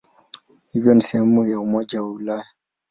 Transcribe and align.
Hivyo 0.71 0.93
ni 0.95 1.01
sehemu 1.01 1.45
ya 1.47 1.59
Umoja 1.59 2.01
wa 2.03 2.11
Ulaya. 2.11 2.45